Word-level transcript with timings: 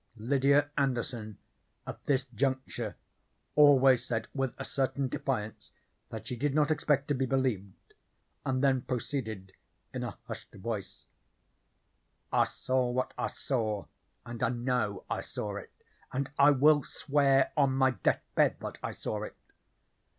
Lydia 0.17 0.71
Anderson 0.79 1.37
at 1.85 2.03
this 2.07 2.25
juncture 2.33 2.95
always 3.53 4.03
said 4.03 4.27
with 4.33 4.51
a 4.57 4.65
certain 4.65 5.07
defiance 5.07 5.69
that 6.09 6.25
she 6.25 6.35
did 6.35 6.55
not 6.55 6.71
expect 6.71 7.07
to 7.07 7.13
be 7.13 7.27
believed, 7.27 7.93
and 8.43 8.63
then 8.63 8.81
proceeded 8.81 9.51
in 9.93 10.03
a 10.03 10.17
hushed 10.27 10.51
voice: 10.55 11.05
"I 12.33 12.45
saw 12.45 12.89
what 12.89 13.13
I 13.15 13.27
saw, 13.27 13.85
and 14.25 14.41
I 14.41 14.49
know 14.49 15.03
I 15.07 15.21
saw 15.21 15.57
it, 15.57 15.71
and 16.11 16.31
I 16.39 16.49
will 16.49 16.83
swear 16.83 17.51
on 17.55 17.75
my 17.75 17.91
death 17.91 18.23
bed 18.33 18.55
that 18.61 18.79
I 18.81 18.93
saw 18.93 19.21
it. 19.21 19.37